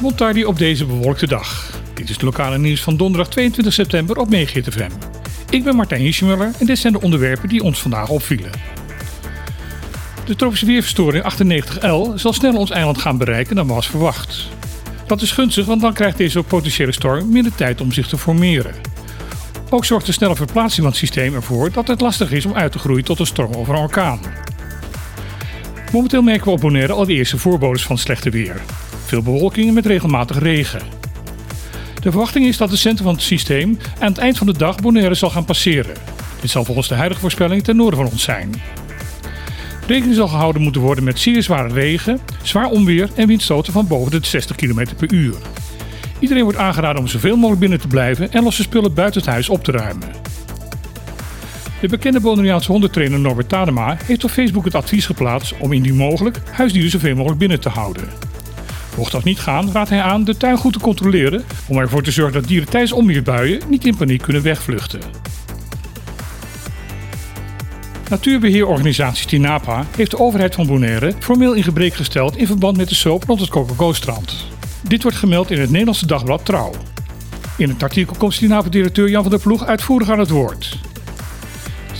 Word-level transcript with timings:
Montardi 0.00 0.44
op 0.44 0.58
deze 0.58 0.84
bewolkte 0.86 1.26
dag. 1.26 1.70
Dit 1.94 2.04
is 2.04 2.10
het 2.10 2.22
lokale 2.22 2.58
nieuws 2.58 2.80
van 2.82 2.96
donderdag 2.96 3.28
22 3.28 3.72
september 3.72 4.16
op 4.16 4.28
FM. 4.28 4.90
Ik 5.50 5.64
ben 5.64 5.76
Martijn 5.76 6.00
Hiesjemuller 6.00 6.50
en 6.58 6.66
dit 6.66 6.78
zijn 6.78 6.92
de 6.92 7.00
onderwerpen 7.00 7.48
die 7.48 7.62
ons 7.62 7.80
vandaag 7.80 8.08
opvielen. 8.08 8.50
De 10.24 10.36
tropische 10.36 10.66
weerverstoring 10.66 11.24
98L 11.32 12.14
zal 12.14 12.32
sneller 12.32 12.58
ons 12.58 12.70
eiland 12.70 12.98
gaan 12.98 13.18
bereiken 13.18 13.56
dan 13.56 13.66
was 13.66 13.86
verwacht. 13.86 14.48
Dat 15.06 15.22
is 15.22 15.32
gunstig, 15.32 15.66
want 15.66 15.80
dan 15.80 15.92
krijgt 15.92 16.16
deze 16.16 16.42
potentiële 16.42 16.92
storm 16.92 17.28
minder 17.28 17.54
tijd 17.54 17.80
om 17.80 17.92
zich 17.92 18.06
te 18.06 18.18
formeren. 18.18 18.74
Ook 19.70 19.84
zorgt 19.84 20.06
de 20.06 20.12
snelle 20.12 20.36
verplaatsing 20.36 20.80
van 20.80 20.86
het 20.86 20.96
systeem 20.96 21.34
ervoor 21.34 21.72
dat 21.72 21.88
het 21.88 22.00
lastig 22.00 22.32
is 22.32 22.46
om 22.46 22.54
uit 22.54 22.72
te 22.72 22.78
groeien 22.78 23.04
tot 23.04 23.18
een 23.18 23.26
storm 23.26 23.52
of 23.52 23.68
een 23.68 23.76
orkaan. 23.76 24.20
Momenteel 25.94 26.22
merken 26.22 26.44
we 26.44 26.50
op 26.50 26.60
Bonaire 26.60 26.92
al 26.92 27.06
de 27.06 27.12
eerste 27.12 27.38
voorbodes 27.38 27.84
van 27.84 27.98
slechte 27.98 28.30
weer. 28.30 28.62
Veel 29.04 29.22
bewolking 29.22 29.74
met 29.74 29.86
regelmatig 29.86 30.38
regen. 30.38 30.80
De 31.94 32.10
verwachting 32.10 32.46
is 32.46 32.56
dat 32.56 32.70
het 32.70 32.78
centrum 32.78 33.04
van 33.06 33.14
het 33.14 33.22
systeem 33.22 33.78
aan 33.98 34.08
het 34.08 34.18
eind 34.18 34.38
van 34.38 34.46
de 34.46 34.58
dag 34.58 34.76
Bonaire 34.76 35.14
zal 35.14 35.30
gaan 35.30 35.44
passeren. 35.44 35.96
Dit 36.40 36.50
zal 36.50 36.64
volgens 36.64 36.88
de 36.88 36.94
huidige 36.94 37.20
voorspelling 37.20 37.64
ten 37.64 37.76
noorden 37.76 37.98
van 37.98 38.08
ons 38.10 38.22
zijn. 38.22 38.54
Rekening 39.86 40.14
zal 40.14 40.28
gehouden 40.28 40.62
moeten 40.62 40.80
worden 40.80 41.04
met 41.04 41.18
zeer 41.18 41.42
zware 41.42 41.72
regen, 41.72 42.20
zwaar 42.42 42.70
onweer 42.70 43.08
en 43.14 43.26
windstoten 43.26 43.72
van 43.72 43.86
boven 43.86 44.10
de 44.10 44.26
60 44.26 44.56
km 44.56 44.86
per 44.96 45.12
uur. 45.12 45.36
Iedereen 46.18 46.42
wordt 46.42 46.58
aangeraden 46.58 47.00
om 47.00 47.08
zoveel 47.08 47.36
mogelijk 47.36 47.60
binnen 47.60 47.80
te 47.80 47.88
blijven 47.88 48.32
en 48.32 48.42
losse 48.42 48.62
spullen 48.62 48.94
buiten 48.94 49.20
het 49.20 49.30
huis 49.30 49.48
op 49.48 49.64
te 49.64 49.72
ruimen. 49.72 50.23
De 51.84 51.90
bekende 51.90 52.20
Bonaireaanse 52.20 52.72
hondentrainer 52.72 53.20
Norbert 53.20 53.48
Tadema 53.48 53.96
heeft 54.04 54.24
op 54.24 54.30
Facebook 54.30 54.64
het 54.64 54.74
advies 54.74 55.06
geplaatst 55.06 55.54
om 55.58 55.72
indien 55.72 55.96
mogelijk 55.96 56.40
huisdieren 56.50 56.90
zoveel 56.90 57.14
mogelijk 57.14 57.38
binnen 57.38 57.60
te 57.60 57.68
houden. 57.68 58.08
Mocht 58.96 59.12
dat 59.12 59.24
niet 59.24 59.38
gaan, 59.38 59.72
raadt 59.72 59.88
hij 59.88 60.02
aan 60.02 60.24
de 60.24 60.36
tuin 60.36 60.56
goed 60.56 60.72
te 60.72 60.78
controleren 60.78 61.44
om 61.66 61.78
ervoor 61.78 62.02
te 62.02 62.10
zorgen 62.10 62.40
dat 62.40 62.48
dieren 62.48 62.68
tijdens 62.68 62.92
onweerbuien 62.92 63.60
niet 63.68 63.86
in 63.86 63.96
paniek 63.96 64.22
kunnen 64.22 64.42
wegvluchten. 64.42 65.00
Natuurbeheerorganisatie 68.10 69.26
TINAPA 69.26 69.86
heeft 69.96 70.10
de 70.10 70.18
overheid 70.18 70.54
van 70.54 70.66
Bonaire 70.66 71.12
formeel 71.18 71.52
in 71.52 71.62
gebrek 71.62 71.94
gesteld 71.94 72.36
in 72.36 72.46
verband 72.46 72.76
met 72.76 72.88
de 72.88 72.94
soap 72.94 73.24
rond 73.24 73.40
het 73.40 73.50
Coca-Cola-strand. 73.50 74.46
Dit 74.88 75.02
wordt 75.02 75.18
gemeld 75.18 75.50
in 75.50 75.60
het 75.60 75.70
Nederlandse 75.70 76.06
dagblad 76.06 76.44
Trouw. 76.44 76.72
In 77.56 77.68
het 77.68 77.82
artikel 77.82 78.16
komt 78.18 78.38
TINAPA-directeur 78.38 79.08
Jan 79.08 79.22
van 79.22 79.30
der 79.30 79.40
Ploeg 79.40 79.64
uitvoerig 79.64 80.10
aan 80.10 80.18
het 80.18 80.30
woord. 80.30 80.78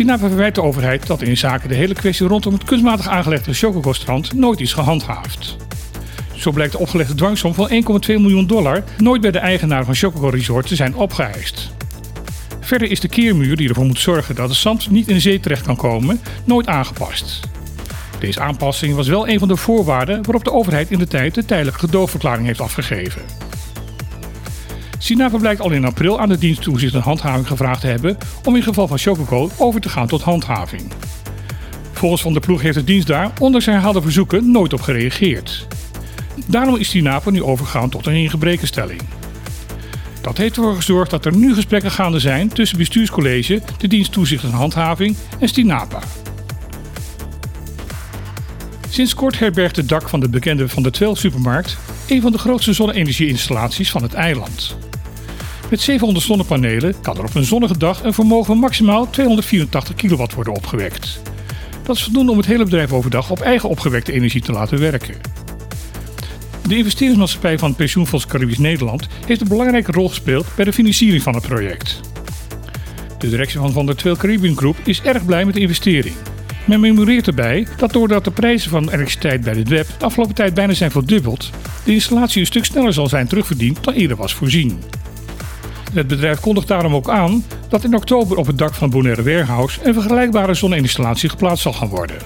TINAPA 0.00 0.28
verwijt 0.28 0.54
de 0.54 0.62
overheid 0.62 1.06
dat 1.06 1.22
in 1.22 1.36
zaken 1.36 1.68
de 1.68 1.74
hele 1.74 1.94
kwestie 1.94 2.26
rondom 2.26 2.52
het 2.52 2.64
kunstmatig 2.64 3.08
aangelegde 3.08 3.54
Chococo-strand 3.54 4.32
nooit 4.32 4.60
is 4.60 4.72
gehandhaafd. 4.72 5.56
Zo 6.34 6.50
blijkt 6.50 6.72
de 6.72 6.78
opgelegde 6.78 7.14
dwangsom 7.14 7.54
van 7.54 7.70
1,2 7.70 7.76
miljoen 8.06 8.46
dollar 8.46 8.84
nooit 8.98 9.20
bij 9.20 9.30
de 9.30 9.38
eigenaar 9.38 9.84
van 9.84 9.94
Chococo 9.94 10.28
Resort 10.28 10.66
te 10.66 10.74
zijn 10.74 10.94
opgeëist. 10.94 11.70
Verder 12.60 12.90
is 12.90 13.00
de 13.00 13.08
keermuur 13.08 13.56
die 13.56 13.68
ervoor 13.68 13.84
moet 13.84 13.98
zorgen 13.98 14.34
dat 14.34 14.48
het 14.48 14.58
zand 14.58 14.90
niet 14.90 15.08
in 15.08 15.20
zee 15.20 15.40
terecht 15.40 15.64
kan 15.64 15.76
komen, 15.76 16.20
nooit 16.44 16.66
aangepast. 16.66 17.40
Deze 18.18 18.40
aanpassing 18.40 18.94
was 18.94 19.08
wel 19.08 19.28
een 19.28 19.38
van 19.38 19.48
de 19.48 19.56
voorwaarden 19.56 20.22
waarop 20.22 20.44
de 20.44 20.52
overheid 20.52 20.90
in 20.90 20.98
de 20.98 21.06
tijd 21.06 21.34
de 21.34 21.44
tijdelijke 21.44 21.80
gedoogverklaring 21.80 22.46
heeft 22.46 22.60
afgegeven. 22.60 23.22
Sinapa 25.02 25.38
blijkt 25.38 25.60
al 25.60 25.70
in 25.70 25.84
april 25.84 26.20
aan 26.20 26.28
de 26.28 26.38
dienst 26.38 26.62
toezicht 26.62 26.94
en 26.94 27.00
handhaving 27.00 27.46
gevraagd 27.46 27.80
te 27.80 27.86
hebben 27.86 28.18
om 28.44 28.56
in 28.56 28.62
geval 28.62 28.88
van 28.88 28.98
Chococo 28.98 29.50
over 29.56 29.80
te 29.80 29.88
gaan 29.88 30.06
tot 30.06 30.22
handhaving. 30.22 30.92
Volgens 31.92 32.22
Van 32.22 32.32
der 32.32 32.40
Ploeg 32.40 32.62
heeft 32.62 32.74
de 32.74 32.84
dienst 32.84 33.06
daar, 33.06 33.30
ondanks 33.38 33.66
herhaalde 33.66 34.02
verzoeken, 34.02 34.50
nooit 34.50 34.72
op 34.72 34.80
gereageerd. 34.80 35.66
Daarom 36.46 36.76
is 36.76 36.88
Sinapa 36.88 37.30
nu 37.30 37.42
overgegaan 37.42 37.88
tot 37.88 38.06
een 38.06 38.14
ingebrekenstelling. 38.14 39.00
Dat 40.20 40.36
heeft 40.36 40.56
ervoor 40.56 40.76
gezorgd 40.76 41.10
dat 41.10 41.24
er 41.24 41.36
nu 41.36 41.54
gesprekken 41.54 41.90
gaande 41.90 42.18
zijn 42.18 42.48
tussen 42.48 42.78
bestuurscollege, 42.78 43.62
de 43.78 43.88
dienst 43.88 44.12
toezicht 44.12 44.44
en 44.44 44.50
handhaving 44.50 45.16
en 45.38 45.48
Stinapa. 45.48 46.00
Sinds 48.88 49.14
kort 49.14 49.38
herbergt 49.38 49.76
het 49.76 49.88
dak 49.88 50.08
van 50.08 50.20
de 50.20 50.28
bekende 50.28 50.68
Van 50.68 50.82
de 50.82 50.90
Twelve 50.90 51.20
supermarkt 51.20 51.78
een 52.08 52.20
van 52.20 52.32
de 52.32 52.38
grootste 52.38 52.72
zonne-energieinstallaties 52.72 53.90
van 53.90 54.02
het 54.02 54.14
eiland. 54.14 54.76
Met 55.70 55.80
700 55.80 56.26
zonnepanelen 56.26 56.94
kan 57.00 57.16
er 57.16 57.24
op 57.24 57.34
een 57.34 57.44
zonnige 57.44 57.78
dag 57.78 58.04
een 58.04 58.12
vermogen 58.12 58.46
van 58.46 58.58
maximaal 58.58 59.10
284 59.10 59.94
kilowatt 59.94 60.34
worden 60.34 60.54
opgewekt. 60.54 61.20
Dat 61.82 61.96
is 61.96 62.02
voldoende 62.02 62.30
om 62.30 62.36
het 62.36 62.46
hele 62.46 62.64
bedrijf 62.64 62.92
overdag 62.92 63.30
op 63.30 63.40
eigen 63.40 63.68
opgewekte 63.68 64.12
energie 64.12 64.40
te 64.40 64.52
laten 64.52 64.78
werken. 64.78 65.14
De 66.68 66.76
investeringsmaatschappij 66.76 67.58
van 67.58 67.74
Pensioenfonds 67.74 68.26
Caribisch 68.26 68.58
Nederland 68.58 69.06
heeft 69.26 69.40
een 69.40 69.48
belangrijke 69.48 69.92
rol 69.92 70.08
gespeeld 70.08 70.46
bij 70.56 70.64
de 70.64 70.72
financiering 70.72 71.22
van 71.22 71.34
het 71.34 71.46
project. 71.46 72.00
De 73.18 73.28
directie 73.28 73.58
van 73.58 73.72
Van 73.72 73.86
der 73.86 73.96
Tweel 73.96 74.16
Caribbean 74.16 74.56
Group 74.56 74.76
is 74.84 75.02
erg 75.02 75.24
blij 75.24 75.44
met 75.44 75.54
de 75.54 75.60
investering. 75.60 76.14
Men 76.64 76.80
memoreert 76.80 77.26
erbij 77.26 77.66
dat 77.76 77.92
doordat 77.92 78.24
de 78.24 78.30
prijzen 78.30 78.70
van 78.70 78.82
elektriciteit 78.82 79.40
bij 79.40 79.54
de 79.54 79.64
web 79.64 79.86
de 79.98 80.04
afgelopen 80.04 80.34
tijd 80.34 80.54
bijna 80.54 80.72
zijn 80.72 80.90
verdubbeld, 80.90 81.50
de 81.84 81.92
installatie 81.92 82.40
een 82.40 82.46
stuk 82.46 82.64
sneller 82.64 82.92
zal 82.92 83.08
zijn 83.08 83.26
terugverdiend 83.26 83.84
dan 83.84 83.94
eerder 83.94 84.16
was 84.16 84.34
voorzien. 84.34 84.78
Het 85.92 86.06
bedrijf 86.06 86.40
kondigt 86.40 86.68
daarom 86.68 86.94
ook 86.94 87.08
aan 87.08 87.44
dat 87.68 87.84
in 87.84 87.94
oktober 87.94 88.36
op 88.36 88.46
het 88.46 88.58
dak 88.58 88.74
van 88.74 88.90
Bonaire 88.90 89.22
Warehouse 89.22 89.80
een 89.82 89.94
vergelijkbare 89.94 90.54
zonneinstallatie 90.54 91.28
geplaatst 91.28 91.62
zal 91.62 91.72
gaan 91.72 91.88
worden. 91.88 92.16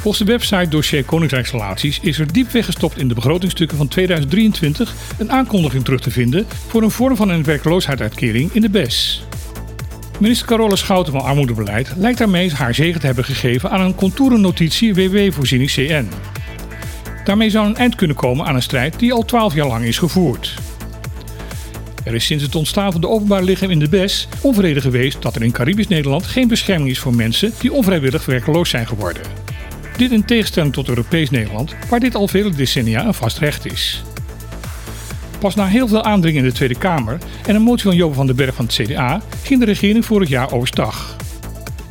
Volgens 0.00 0.24
de 0.24 0.32
website 0.32 0.68
Dossier 0.68 1.04
Koninkrijksrelaties 1.04 2.00
is 2.00 2.18
er 2.18 2.32
diep 2.32 2.50
weggestopt 2.50 2.98
in 2.98 3.08
de 3.08 3.14
begrotingstukken 3.14 3.76
van 3.76 3.88
2023 3.88 4.94
een 5.18 5.32
aankondiging 5.32 5.84
terug 5.84 6.00
te 6.00 6.10
vinden 6.10 6.46
voor 6.66 6.82
een 6.82 6.90
vorm 6.90 7.16
van 7.16 7.28
een 7.28 7.44
werkloosheidsuitkering 7.44 8.52
in 8.52 8.60
de 8.60 8.70
BES. 8.70 9.24
Minister 10.18 10.46
Carola 10.46 10.76
Schouten 10.76 11.12
van 11.12 11.22
Armoedebeleid 11.22 11.92
lijkt 11.96 12.18
daarmee 12.18 12.52
haar 12.52 12.74
zegen 12.74 13.00
te 13.00 13.06
hebben 13.06 13.24
gegeven 13.24 13.70
aan 13.70 13.80
een 13.80 13.94
contourennotitie 13.94 14.94
WW-voorziening 14.94 15.70
CN. 15.70 16.08
Daarmee 17.24 17.50
zou 17.50 17.66
een 17.66 17.76
eind 17.76 17.94
kunnen 17.94 18.16
komen 18.16 18.46
aan 18.46 18.54
een 18.54 18.62
strijd 18.62 18.98
die 18.98 19.12
al 19.12 19.24
12 19.24 19.54
jaar 19.54 19.66
lang 19.66 19.84
is 19.84 19.98
gevoerd. 19.98 20.54
Er 22.04 22.14
is 22.14 22.24
sinds 22.24 22.44
het 22.44 22.54
ontstaan 22.54 22.92
van 22.92 23.00
de 23.00 23.08
openbaar 23.08 23.42
lichaam 23.42 23.70
in 23.70 23.78
de 23.78 23.88
BES 23.88 24.28
onvrede 24.40 24.80
geweest 24.80 25.22
dat 25.22 25.36
er 25.36 25.42
in 25.42 25.52
Caribisch 25.52 25.88
Nederland 25.88 26.26
geen 26.26 26.48
bescherming 26.48 26.90
is 26.90 26.98
voor 26.98 27.14
mensen 27.14 27.52
die 27.58 27.72
onvrijwillig 27.72 28.24
werkloos 28.24 28.70
zijn 28.70 28.86
geworden. 28.86 29.22
Dit 29.96 30.10
in 30.10 30.24
tegenstelling 30.24 30.72
tot 30.72 30.88
Europees 30.88 31.30
Nederland, 31.30 31.74
waar 31.88 32.00
dit 32.00 32.14
al 32.14 32.28
vele 32.28 32.50
decennia 32.50 33.06
een 33.06 33.14
vast 33.14 33.38
recht 33.38 33.72
is. 33.72 34.02
Pas 35.38 35.54
na 35.54 35.66
heel 35.66 35.88
veel 35.88 36.04
aandringen 36.04 36.42
in 36.42 36.48
de 36.48 36.54
Tweede 36.54 36.78
Kamer 36.78 37.18
en 37.46 37.54
een 37.54 37.62
motie 37.62 37.84
van 37.84 37.96
Joop 37.96 38.14
van 38.14 38.26
den 38.26 38.36
Berg 38.36 38.54
van 38.54 38.64
het 38.64 38.74
CDA 38.74 39.22
ging 39.42 39.60
de 39.60 39.66
regering 39.66 40.04
vorig 40.04 40.28
jaar 40.28 40.52
overstag. 40.52 41.16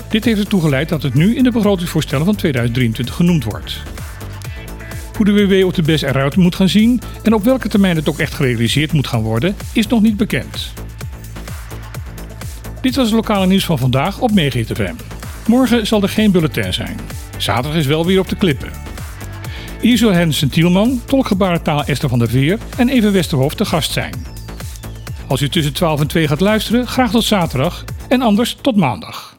Dit 0.10 0.26
heeft 0.26 0.40
ertoe 0.40 0.62
geleid 0.62 0.90
dat 0.90 1.04
het 1.04 1.14
nu 1.14 1.36
in 1.36 1.44
de 1.44 1.52
begrotingsvoorstellen 1.52 2.26
van 2.26 2.36
2023 2.36 3.16
genoemd 3.16 3.44
wordt. 3.44 3.82
Hoe 5.20 5.34
de 5.34 5.48
WW 5.48 5.66
op 5.66 5.74
de 5.74 5.82
BES 5.82 6.02
eruit 6.02 6.36
moet 6.36 6.56
gaan 6.56 6.70
zien 6.70 7.02
en 7.24 7.34
op 7.34 7.44
welke 7.44 7.70
termijn 7.70 7.96
het 7.96 8.10
ook 8.10 8.20
echt 8.20 8.34
gerealiseerd 8.34 8.92
moet 8.92 9.08
gaan 9.08 9.22
worden, 9.22 9.56
is 9.74 9.88
nog 9.88 10.02
niet 10.02 10.18
bekend. 10.18 10.74
Dit 12.82 12.96
was 12.96 13.06
het 13.06 13.16
lokale 13.16 13.48
nieuws 13.48 13.66
van 13.66 13.78
vandaag 13.78 14.20
op 14.20 14.32
FM. 14.32 14.94
Morgen 15.48 15.88
zal 15.88 16.02
er 16.02 16.10
geen 16.10 16.32
bulletin 16.32 16.74
zijn. 16.74 17.00
Zaterdag 17.38 17.76
is 17.80 17.86
wel 17.86 18.06
weer 18.06 18.20
op 18.20 18.30
de 18.30 18.36
klippen. 18.36 18.72
Hier 19.82 19.98
zullen 19.98 20.16
Hensen 20.16 20.50
Tielman, 20.50 21.02
tolkgebarentaal 21.06 21.84
Esther 21.84 22.10
van 22.10 22.20
der 22.20 22.30
Veer 22.30 22.58
en 22.78 22.90
Even 22.90 23.12
Westerhof 23.12 23.56
te 23.56 23.66
gast 23.66 23.92
zijn. 23.92 24.14
Als 25.28 25.42
u 25.42 25.50
tussen 25.50 25.74
12 25.74 26.00
en 26.00 26.08
2 26.08 26.28
gaat 26.28 26.40
luisteren, 26.40 26.88
graag 26.88 27.12
tot 27.12 27.24
zaterdag 27.24 27.86
en 28.08 28.22
anders 28.22 28.58
tot 28.62 28.76
maandag. 28.76 29.39